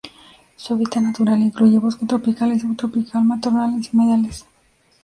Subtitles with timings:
[0.55, 4.45] Su hábitat natural incluye bosque tropical y subtropical, matorrales y humedales.